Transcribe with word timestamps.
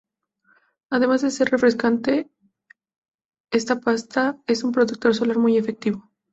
Además 0.89 1.21
de 1.21 1.29
ser 1.29 1.51
refrescante, 1.51 2.27
esta 3.51 3.79
pasta 3.79 4.41
es 4.47 4.63
un 4.63 4.71
protector 4.71 5.13
solar 5.13 5.37
muy 5.37 5.59
efectivo. 5.59 6.09